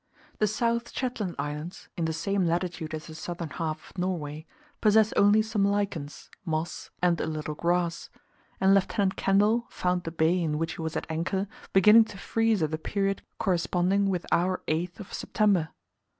The 0.39 0.47
South 0.47 0.89
Shetland 0.91 1.35
Islands, 1.37 1.87
in 1.95 2.05
the 2.05 2.11
same 2.11 2.43
latitude 2.47 2.95
as 2.95 3.05
the 3.05 3.13
southern 3.13 3.51
half 3.51 3.91
of 3.91 3.99
Norway, 3.99 4.47
possess 4.81 5.13
only 5.13 5.43
some 5.43 5.63
lichens, 5.63 6.31
moss, 6.43 6.89
and 7.03 7.21
a 7.21 7.27
little 7.27 7.53
grass; 7.53 8.09
and 8.59 8.73
Lieut. 8.73 8.87
Kendall 9.15 9.67
found 9.69 10.03
the 10.05 10.11
bay, 10.11 10.41
in 10.41 10.57
which 10.57 10.73
he 10.77 10.81
was 10.81 10.97
at 10.97 11.05
anchor, 11.07 11.47
beginning 11.71 12.05
to 12.05 12.17
freeze 12.17 12.63
at 12.63 12.73
a 12.73 12.79
period 12.79 13.21
corresponding 13.37 14.07
with 14.09 14.25
our 14.31 14.63
8th 14.67 14.99
of 14.99 15.13
September. 15.13 15.69